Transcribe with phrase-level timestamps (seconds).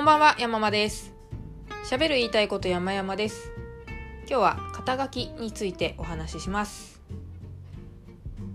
[0.00, 1.12] こんばんは、山間です。
[1.84, 3.52] 喋る言いたいこと山々です。
[4.20, 7.02] 今日は肩書きについてお話しします。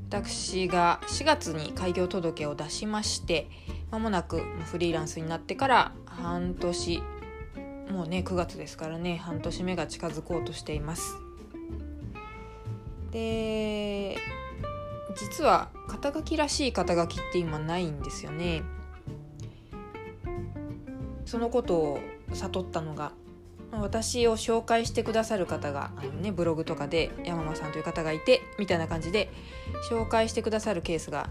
[0.09, 3.47] 私が4月に開業届を出しまして、
[3.91, 7.03] まもなくフリーランスになってから半年、
[7.91, 11.15] もうね、9月ですからね、半年目が近づこうとしています。
[13.11, 14.17] で、
[15.15, 18.63] 実は肩書きらしい肩書きって今ないんですよね。
[21.25, 21.99] そのことを
[22.33, 23.11] 悟ったのが
[23.71, 29.29] 私を紹介してくださる方があの、ね、ブログとかで山間さんという方がいてみたいな感じで
[29.89, 31.29] 紹介してくださるケースが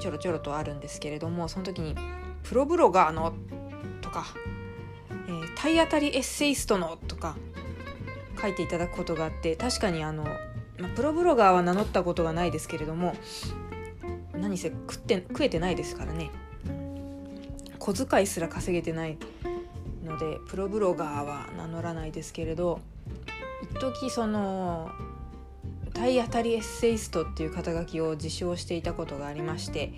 [0.00, 1.94] ちょろちょろとあるんですけれどもその時に
[2.42, 3.34] 「プロブロガーの」
[4.02, 4.26] とか、
[5.28, 7.36] えー体当たりエッセイストの」とか
[8.40, 13.14] 書いていただくことがあって確かにあの、まあ、プロブロガーは名乗ったことがないですけれども
[14.32, 16.30] 何せ食って食えてないですからね。
[17.80, 19.16] 小遣いすら稼げてない
[20.04, 22.80] のでプロブロガーは名乗らないですけれど
[23.74, 24.90] 一時その
[25.94, 29.92] 体当たりエッセイストっていう肩書きを自称していたことがありまして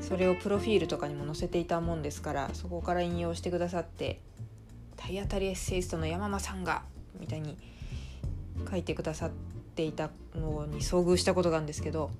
[0.00, 4.20] それをプロフィールとかにも載せていたもんですからそこから引用してくださって
[4.96, 6.82] 体当たりエッセイストの山間さんが
[7.18, 7.58] みたいに
[8.70, 9.30] 書いてくださっ
[9.74, 12.10] ていたのに遭遇したことがあるんですけど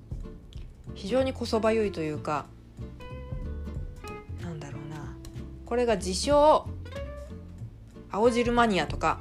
[0.93, 2.45] 非常にこそばゆいというか
[5.65, 6.67] これが自称
[8.11, 9.19] 青汁マニアとか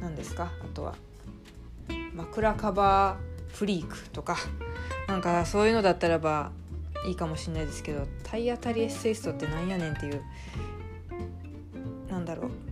[0.00, 0.94] 何ですかあとは
[2.14, 4.36] 枕カバーフリークとか
[5.06, 6.50] なんかそういうのだったらば
[7.06, 10.67] いいかもしれないですけど体当たりエッセイストってなんやねんっていうなんだろう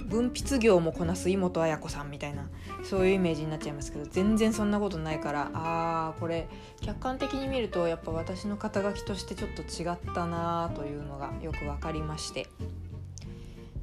[0.09, 2.49] 文筆業もこなす妹綾子さんみたいな
[2.85, 6.48] そういうイメージになっちゃいますけど全然そんなことないからあーこれ
[6.81, 12.47] 客観的に見るとやっぱ私の肩書きとしてちょっと違ったなというのがよく分かりまして。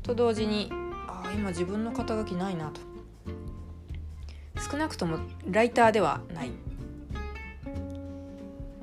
[0.02, 0.70] と同時に
[1.08, 2.81] あー今自分の肩書きないなと。
[4.70, 6.52] 少なくともライターではない、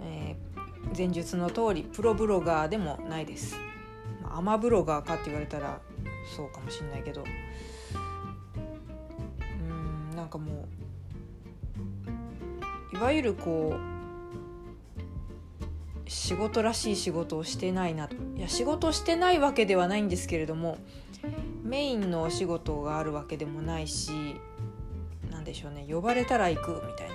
[0.02, 3.56] えー前述の通りプロブロガーでもないです、
[4.28, 5.80] アマブロガーかって言われたら
[6.24, 7.24] そうかもしんないけど。
[9.60, 10.68] うんなんかも
[12.92, 13.80] ういわゆるこう
[16.10, 20.78] 仕事らしい仕事をしてないなといや仕事してないわけではないんですけれども
[21.62, 24.10] メインのお仕事があるわけでもないし
[25.30, 27.14] なんでしょうね呼ばれたら行くみたいな。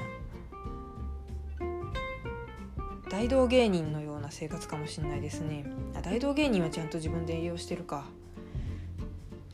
[3.10, 5.66] 大道芸人のような生活かもしれないですね。
[5.96, 8.06] あ大道芸人はちゃんと自分で営業してるか。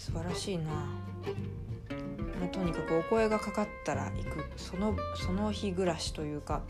[0.02, 4.44] 素晴らしいな、まあ、とにかくお声がかかったら行く。
[4.58, 6.64] そのその日暮らしというか。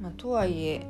[0.00, 0.86] まあ、とはいえ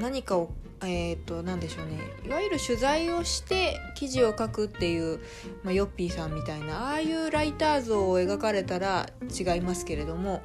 [0.00, 0.50] 何かを
[0.82, 2.00] えー、と何でしょうね。
[2.26, 5.20] いわゆる取材をして記事を書くっていう、
[5.62, 10.42] まあ、ヨッピーさんみたいなああいうライター像を描かれたら違いますけれども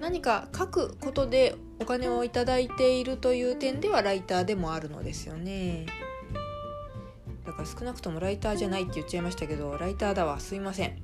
[0.00, 5.86] 何か書くことでお金をいただいているという点ではライターでもあるのですよね。
[7.44, 10.96] だから少なくともライターじゃないって言っちゃいましたけどライターだわすいません。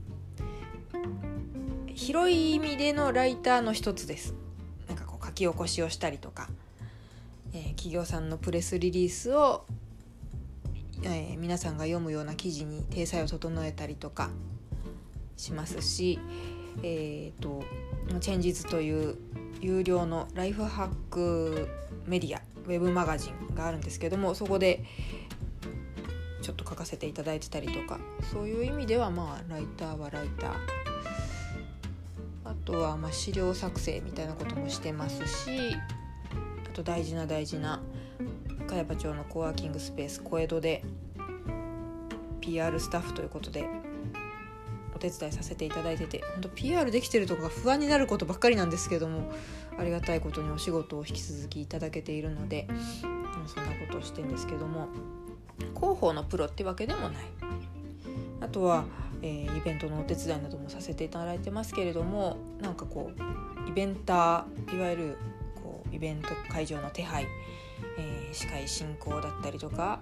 [1.95, 4.35] 広い意味でのライターの一つです。
[4.87, 6.49] なんかこう書き起こしをしたりとか
[7.53, 9.67] えー企業さんのプレスリリースを、
[11.03, 14.31] えー皆さんが読むような記事に体裁を整えたりとか
[15.37, 16.21] しますし、
[16.83, 17.63] えー、と
[18.21, 19.17] チェンジズという
[19.61, 21.69] 有料のライフハック
[22.07, 24.85] メディアウェブマガジンがあるんですけどもそこで
[26.43, 27.99] ちょっと書かせていただいてたりとか
[28.33, 30.53] そういう意味ではまあライターはライター。
[32.49, 35.51] あとはまあ資料作成みたいなこともしてますし
[36.67, 37.83] あと大事な大事な
[38.67, 40.85] 茅場町のコワーキングスペース小江戸で
[42.41, 43.69] PR スタッフということで
[44.99, 49.31] お手伝いさせていただいてて本当 PR できてるとかが不安になることばっかりなんですけども
[49.79, 52.67] ありがたいことにお仕事を引き続きいただけているので
[53.47, 54.89] そんなことをしてんですけども
[55.77, 57.25] 広報のプロってわけでもない。
[58.41, 58.85] あとは、
[59.23, 65.17] えーイベントのお手伝いなどもさせていただいてますけれどもなんかこうイベンターいわゆる
[65.57, 67.27] こうイベント会場の手配、
[67.99, 70.01] えー司会進行だったりとか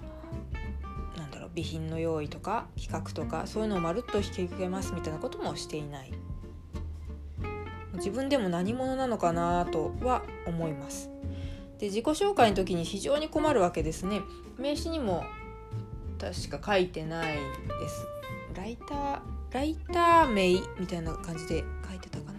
[1.56, 6.12] 備品の用意とか企画とかそういうのをまるっと引き受けますみたいなこともしていない。
[7.94, 11.10] 自分でも何者なのかなとは思います。
[11.78, 14.20] で自己紹介の時に非常に困るわけですね。
[14.58, 15.24] 名刺にも
[16.18, 17.40] 確か書いてないで
[17.88, 18.06] す。
[18.54, 19.20] ライター
[19.50, 22.36] ライター名みたいな感じで書いてたかな。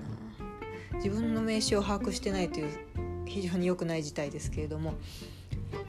[0.97, 2.69] 自分の名刺を把握してないという
[3.25, 4.91] 非常に良くない事態ですけれども、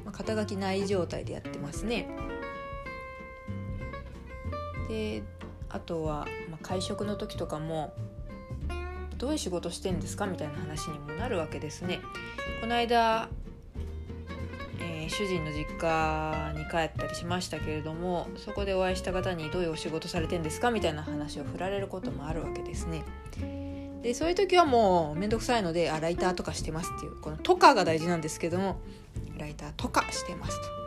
[0.04, 2.08] まあ、肩書きない状態でやってますね。
[4.88, 5.23] で
[5.69, 7.93] あとは、まあ、会食の時とかも
[9.19, 12.00] どういう仕事してんですかみたいな話にもなるわけですね。
[12.61, 13.29] この間、
[14.81, 23.05] え、主人の実家に帰ったりしましたけれどもそこでお会いした方にどういうお仕事されてんですかみたいな話を振られることもあるわけですね。
[24.02, 28.79] でそういう時はもう面倒くさいのであライターとかしてますっていうこの「とか」が大事なんですけども
[29.37, 30.77] ライターとかしてますと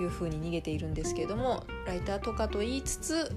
[0.00, 3.36] いうふうに逃げているんですけれどもライターとかと言いつつ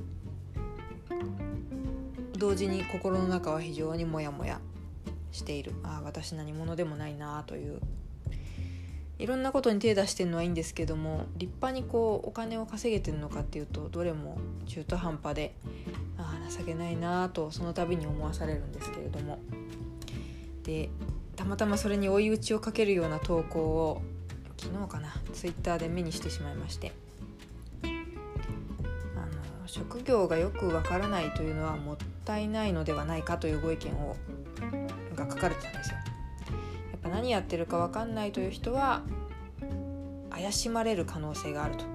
[2.38, 4.60] 同時に心の中は非常にモヤモヤ
[5.32, 5.74] している。
[5.84, 7.80] ああ私何者でもないなという。
[9.20, 14.38] いろんなことに手出してるのはいいんですけども立派にこうお金を稼げてるのかっていうとどれも
[14.68, 15.56] 中途半端で
[16.20, 19.40] ああ情けないなとその度に思わされるんですけれども。
[20.64, 20.90] で
[21.36, 24.02] たまたまそれに追い打ちをかけるような投稿を
[24.58, 26.92] 昨日かなツイッターで目にしてしまいまして
[27.84, 27.88] あ
[29.60, 34.16] の職業がよくわからないというのはもったいないのではないかというご意見を
[35.16, 35.98] が書かれてたんですよ。
[35.98, 39.02] やっぱ何やってるかわかんないという人は
[40.30, 41.86] 怪しまれる可能性があると。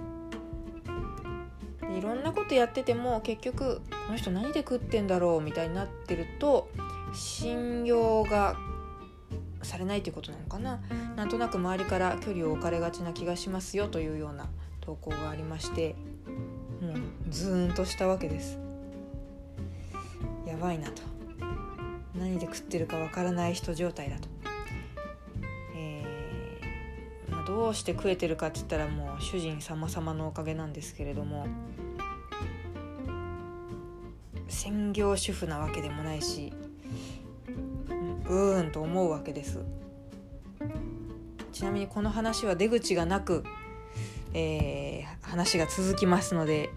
[1.97, 6.69] いろんなことやってても結局この人何で食ってんだろうみたいになってると
[7.15, 8.57] 信用が
[9.65, 10.81] されないということなのかな。
[11.17, 14.49] なんとなく周りから距離を置かれがちな気がしますよというような
[14.81, 15.95] 投稿がありまして
[16.81, 18.59] もうズーンとしたわけです。
[20.47, 21.03] やばいなと。
[22.15, 24.29] 何で食ってるかわからない人状態だと、
[25.75, 31.47] えー、まあ、どうして食えてるかって言ったらもう主人様々のおかげなんですけれども
[34.49, 36.53] 専業主婦なわけでもないし
[38.29, 39.61] うーんと思うわけです。
[41.53, 43.45] ちなみにこの話は出口がなく
[44.35, 46.71] えー、話が続きますので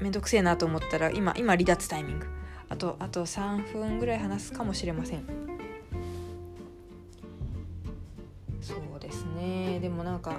[0.00, 2.26] めんどくせえなと思ったら今今離脱タイミング。
[2.68, 5.24] あとあと3分ぐらい話すかもしれません。
[8.60, 9.78] そうですね。
[9.80, 10.36] でもなんか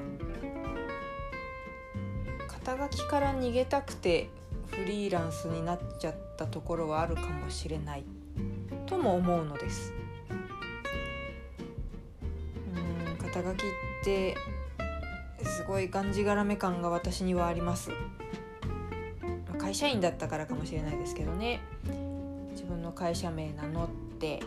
[2.48, 4.30] 肩書きから逃げたくて
[4.70, 8.04] フリーランスになっちゃったところはあるかもしれない
[8.86, 9.94] とも思うのです。
[13.38, 13.64] 肩書きっ
[14.04, 14.36] て
[15.44, 17.92] すごいがんじがらめ感が私にはあります。
[19.60, 21.60] 会社員だったからかもしれないですけどね。
[22.52, 24.40] 自分の会社名名乗って、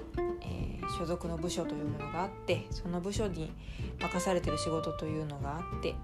[0.43, 3.53] えー、所属の部署というものがあってその部署に
[4.01, 5.95] 任されてる仕事というのがあって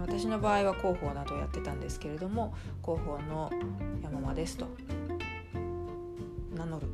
[0.00, 3.50] 私の場合は広報などをやってたんですけれども広報の
[4.02, 4.68] 山間ですと。
[6.54, 6.86] 名乗る。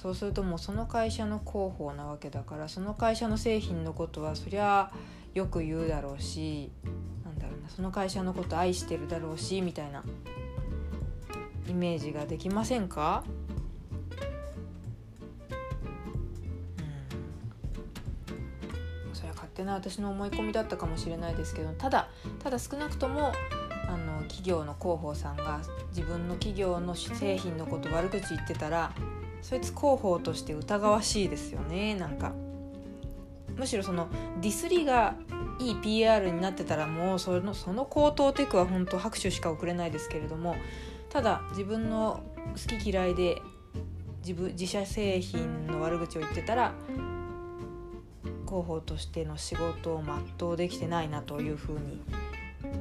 [0.00, 4.92] そうするともうその会社の広報なわけだからその会社の製品のことはそりゃ
[5.34, 6.70] よく言うだろうし
[7.24, 10.04] なんだろうなその会社のこと愛してるだろうしみたいな
[11.68, 13.24] イメージができませんか？
[19.10, 19.14] うん。
[19.14, 22.08] それは勝手な私の思い込みだったかもしれないですけどただ
[22.38, 23.32] ただ少なくとも
[23.88, 25.60] あの企業の広報さんが
[25.90, 28.92] 自分の企業の製品のこと悪口言ってたら
[29.42, 31.94] そいつ広報として疑わしいですよね。
[31.94, 32.32] なんか
[33.56, 34.08] むしろその
[34.40, 35.16] ディスりが
[35.58, 40.54] いい PR になってたらもうそのその高等テクは本当拍手しか送れないですけれども
[41.10, 43.42] ただ自分の好き嫌いで
[44.20, 46.72] 自分自社製品の悪口を言ってたら
[48.46, 50.02] 広報としての仕事を
[50.38, 52.00] 全うできてないなというふうに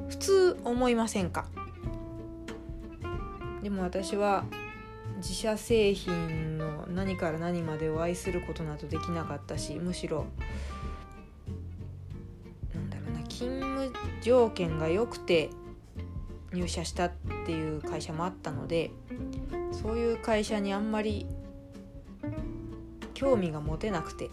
[0.10, 1.46] 普通思いませんか？
[3.64, 4.46] でも私は
[5.18, 10.26] 自社製品の何から何までを愛することなどできなかったしむしろ
[12.74, 15.50] なんだろうな勤務条件が良くて
[16.54, 17.12] 入社したっ
[17.46, 18.92] ていう会社もあったので
[19.72, 21.26] そういう会社にあんまり
[23.14, 24.30] 興味が持てなくて、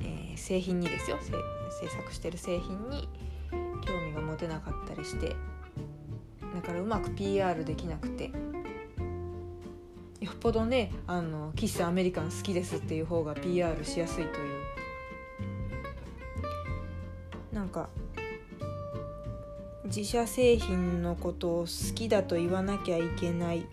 [0.00, 1.18] えー、製品にですよ。
[1.80, 3.08] 制作してる製品に
[3.84, 5.36] 興味が持てなかったりして
[6.54, 8.30] だからうまく PR できなくて
[10.24, 14.64] よっぽどねあの喫茶アメリカン好きですっていう方が PR しやすいという
[17.52, 17.90] なんか
[19.84, 23.64] 自社製品のことを好きだと言わなきゃいけないっ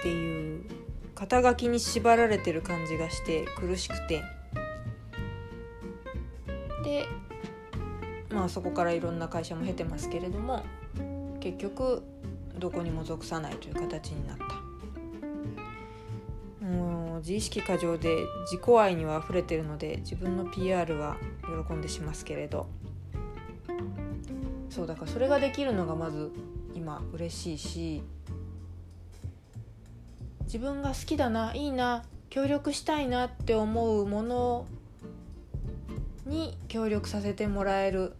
[0.00, 0.64] ていう
[1.16, 4.22] 肩書きに縛られてる感じがして苦しくて
[6.84, 7.04] で
[8.30, 10.62] まあそこからいろんな会社も経てますけれども
[11.40, 12.04] 結局
[12.60, 14.59] どこにも属さないという形になった。
[17.30, 21.16] 自意識過剰で自己愛には溢れてるので自分の PR は
[21.68, 22.66] 喜んでしますけれど。
[24.68, 26.32] そうだからそれができるのがまず
[26.74, 28.02] 今嬉しいし
[30.44, 34.66] 自分が好きだないいな協力したいなって思うもの
[36.24, 38.12] に協力させてもらえる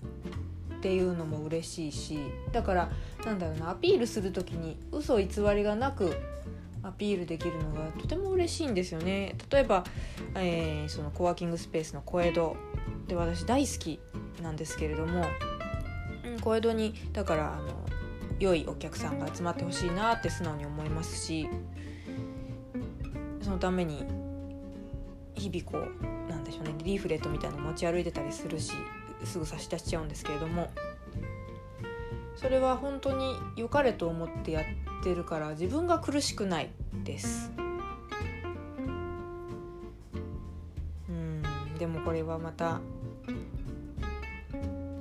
[0.76, 2.18] っていうのも嬉しいし
[2.50, 2.90] だから
[3.24, 6.16] なんだろうなアピールする時に嘘偽りがなく
[6.82, 9.36] アピールできるのがとても嬉しいんですよね。
[9.50, 9.84] 例えば、
[10.34, 12.56] えー、そのコワーキングスペースの小江戸
[13.06, 14.00] で私大好き
[14.42, 15.26] なんですけれども、
[16.24, 17.68] うん、小江戸にだからあの
[18.38, 21.46] 良いお客さんが集まってほしいなって素直に思いますし
[23.42, 24.04] そのために
[25.34, 28.72] 日々こうなんでしょうねリーフレットみたいなの持ち歩いてたりするし
[29.24, 30.70] すぐ差し出しちゃうんですけれども
[32.36, 34.64] それは本当に良かれと思ってやっ
[35.02, 36.70] てるから自分が苦しくない
[37.04, 37.50] です。
[41.08, 41.42] うん
[41.78, 42.80] でもこれはまた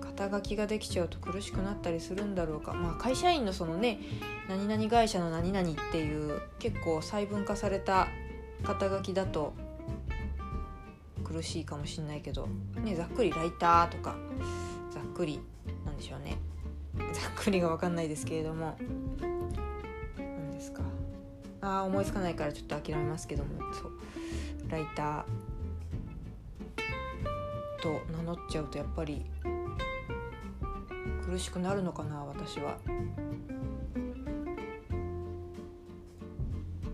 [0.01, 2.73] 肩書きができちゃうと苦しくなったりするんだろうか。
[2.73, 3.99] まあ会社員のそのね
[4.49, 8.07] 何々会社の何々っていう結構細分化された
[8.63, 9.53] 肩書きだと
[11.23, 12.47] 苦しいかもしんないけど、
[12.83, 14.15] ね、ざっくりライターとか
[14.91, 15.39] ざっくり
[15.85, 16.37] なんでしょうね。
[16.97, 18.77] ざっくりが分かんないですけれども。
[21.61, 23.91] あ思いつかないからちょっと諦めますけどもそう
[24.69, 25.23] ライター
[27.81, 29.25] と名乗っちゃうとやっぱり
[31.25, 32.77] 苦しくなるのかな私は。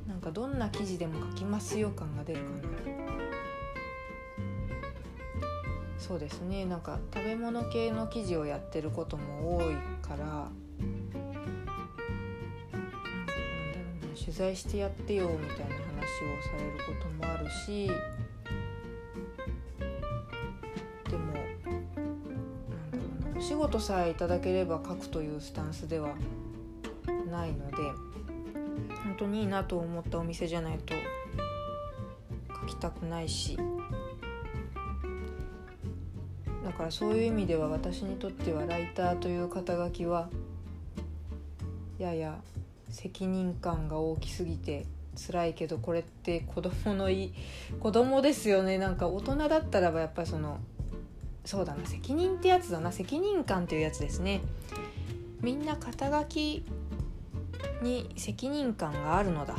[0.08, 2.76] なんかどんな記事でも書きますよ感が出るかな。
[5.98, 10.50] そうですねなんか食べ物系の記事をやってることも多いから
[14.36, 17.88] 取材してやってよみたいな話をされることもあるし
[21.10, 23.02] でもなんだろ
[23.32, 26.10] うなお仕事さえいただければ書くというスタンスでは
[27.32, 27.78] ないので
[29.06, 30.94] 本当にいいなと思ったお店じゃないと
[32.62, 33.58] 書きたくないし。
[36.66, 40.30] だからそういう意味では私にとってはライターという肩書きは
[42.00, 42.42] やや
[42.96, 44.86] 責任感が大きすぎて
[45.18, 47.34] 辛いけどこれって子供のい
[47.82, 48.78] 子供ですよね。
[48.78, 50.60] なんか大人だったらばやっぱりその
[51.44, 52.94] そうだな責任ってやつだな。
[52.94, 54.42] 責任感っていうやつですね。
[55.42, 56.66] みんな肩書き
[57.82, 59.58] に責任感があるのだ。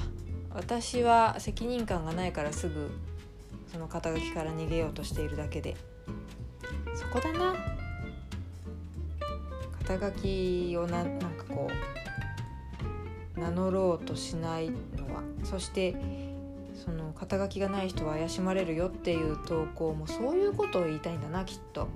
[0.55, 2.91] 私は責任感がないからすぐ
[3.71, 5.77] その肩書きから逃げようとしているだけで。
[6.95, 7.55] そこだな。
[9.87, 12.06] 肩書きをななんかこう
[13.37, 15.95] 名乗ろうとしないのはそして
[16.75, 21.89] その肩書きがない人は怪しまれるよっていう投稿もそういうことを言いたいんだなきっと。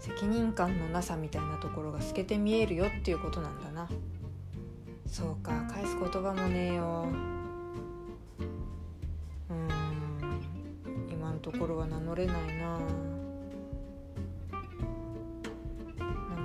[0.00, 3.88] 責任感のなさみたいなところが透けて見えるよっていうことなんだな。
[5.06, 7.06] そうか返す言葉もねえよ。
[9.50, 9.68] うん
[11.10, 12.78] 今のところは名乗れないな。
[12.78, 12.80] なん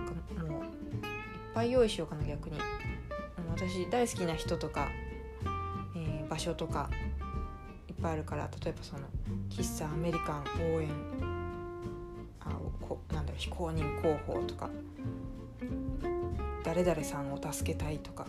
[0.06, 0.14] か
[0.44, 0.70] もういっ
[1.54, 2.58] ぱい用意しようかな逆に。
[3.56, 4.90] 私大好きな人とか、
[5.96, 6.90] えー、場所とか
[7.88, 9.02] いっぱいあるから例えばその
[9.50, 10.44] 喫茶アメリカン
[10.76, 10.90] 応援
[12.42, 12.50] あ
[12.82, 14.70] こなんだろう非公認広報とか
[16.64, 18.26] 誰々さんを助けたいとか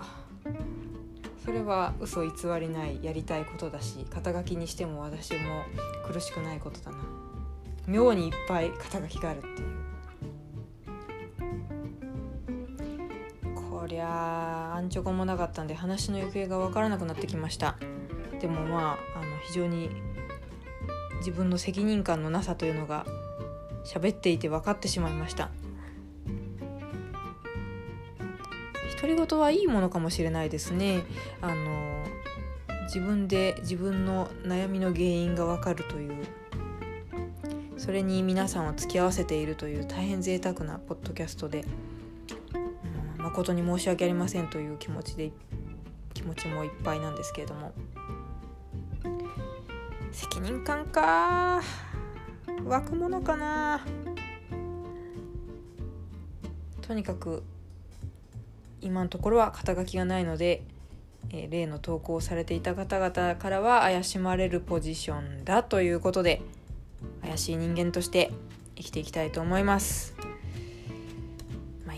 [1.45, 5.62] それは嘘偽りないやりたいことだし肩書きにしても私も
[6.07, 6.99] 苦しくないことだな。
[7.87, 9.83] 妙にいっぱい肩書きがあるっていう。
[14.04, 17.76] こりゃアンチョコもなかったんで話の行方が分からなくなってきました。
[18.38, 19.88] でもまああの非常に
[21.20, 23.06] 自分の責任感のなさというのが
[23.87, 25.50] 喋っていて分かってしまいました。
[29.00, 31.04] 独り言はいいものかもしれないですね。
[31.40, 32.04] あの
[32.84, 36.25] 自分で自分の悩みの原因が分かるという。
[37.78, 41.64] それに皆さんを付き合わせているという大変贅沢なポッドキャストで。
[43.25, 45.33] 誠に申し訳ありませんという気持ちで
[46.12, 47.73] 気持ちもいっぱいなんですけれども。
[50.12, 51.62] 責任感か。
[52.64, 53.85] 湧くものかな。
[56.83, 57.43] とにかく
[58.83, 60.62] 今のところは肩書きがないので、
[61.31, 66.43] えー、例の投稿されていた方々からは怪しまれるポジションだということで
[67.23, 68.31] 怪しい人間として
[68.76, 70.33] 生きていきたいと思います。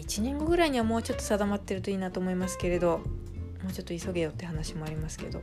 [0.06, 2.98] 1年後ぐらいにはもうちょっと定まってるといいなと思いますけれど
[3.62, 5.42] もうちょっと急げよって話もありますけど。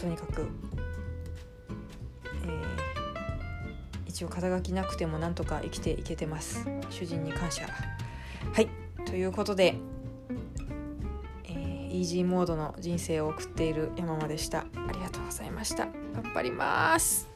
[0.00, 0.48] とにかく、
[2.44, 2.62] えー、
[4.06, 6.66] 一応肩書きなくてもなんとか生きていけてます。
[6.88, 7.66] 主人に感謝。
[7.66, 8.68] はい。
[9.04, 9.76] ということで、
[11.44, 14.60] えー、イージーモードの人生を送っている山間でした。
[14.60, 15.86] ありがとうございました。
[16.14, 17.29] 頑張ります。